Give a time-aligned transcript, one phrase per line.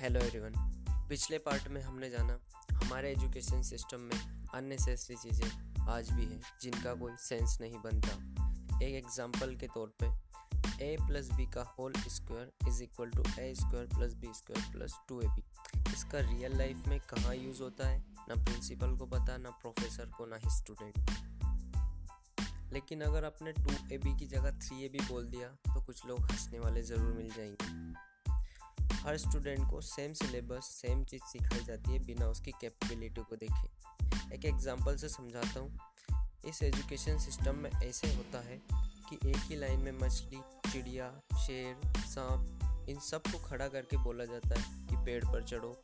[0.00, 0.52] Hello everyone
[1.08, 2.38] पिछले part में हमने जाना
[2.72, 8.94] हमारे एजुकेशन सिस्टम में अननेसेसरी चीज़ें आज भी हैं, जिनका कोई सेंस नहीं बनता। एक
[8.94, 10.06] एग्जांपल के तौर पे
[10.84, 14.94] ए प्लस बी का whole square is equal to A square plus B square plus
[15.08, 15.42] two A B
[15.92, 20.26] इसका रियल लाइफ में कहाँ यूज़ होता है, ना प्रिंसिपल को पता, ना प्रोफेसर को,
[20.26, 20.94] ना ही स्टूडेंट
[22.72, 26.06] लेकिन अगर आपने टू ए बी की जगह थ्री ए बी बोल दिया तो कुछ
[26.06, 28.07] लोग हंसने वाले ज़रूर मिल जाएँगे।
[28.98, 33.68] हर स्टूडेंट को सेम सिलेबस सेम चीज़ सिखाई जाती है बिना उसकी कैपेबिलिटी को देखे।
[34.34, 35.78] एक एग्जांपल से समझाता हूँ।
[36.44, 38.62] इस एजुकेशन सिस्टम में ऐसे होता है
[39.10, 41.12] कि एक ही लाइन में मछली, चिड़िया,
[41.46, 45.82] शेर, सांप, इन सबको खड़ा करके बोला जाता है कि पेड़ पर चढ़ो।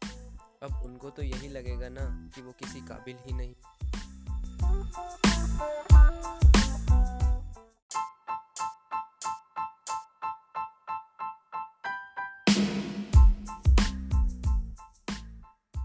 [0.63, 3.55] अब उनको तो यही लगेगा ना कि वो किसी काबिल ही नहीं।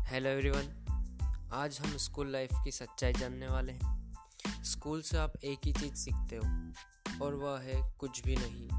[0.10, 5.66] हेलो एवरीवन आज हम स्कूल लाइफ की सच्चाई जानने वाले हैं। स्कूल से आप एक
[5.66, 8.70] ही चीज़ सीखते हो, और वह है कुछ भी नहीं।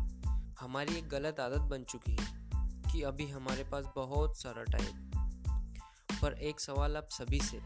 [0.60, 2.26] हमारी एक गलत आदत बन चुकी है
[2.92, 7.60] कि अभी हमारे पास बहुत सारा टाइम पर एक सवाल आप सभी से,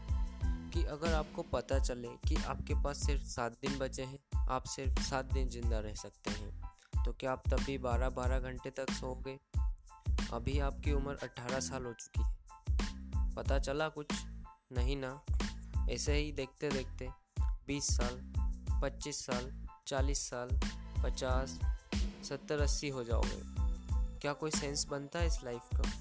[0.71, 5.01] कि अगर आपको पता चले कि आपके पास सिर्फ़ सात दिन बचे हैं, आप सिर्फ़
[5.01, 9.39] सात दिन ज़िंदा रह सकते हैं तो क्या आप तभी बारह बारह घंटे तक सोओगे?
[10.33, 12.34] अभी आपकी उम्र अट्ठारह साल हो चुकी है।
[13.35, 14.07] पता चला कुछ
[14.71, 15.21] नहीं ना।
[15.89, 17.09] ऐसे ही देखते देखते
[17.67, 18.33] बीस साल,
[18.81, 20.49] पच्चीस साल, चालीस साल,
[21.03, 21.59] पचास,
[22.29, 23.41] सत्तर, अस्सी हो जाओगे।
[24.19, 25.91] क्या कोई सेंस बनता है इस लाइफ का?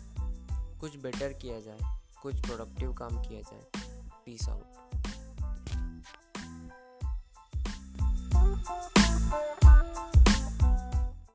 [0.81, 1.81] कुछ बेटर किया जाए,
[2.23, 3.67] कुछ प्रोडक्टिव काम किया जाए।
[4.27, 4.85] Peace out